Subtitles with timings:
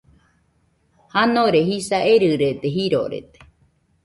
[1.13, 3.39] Janore jisa erɨrede, jirorede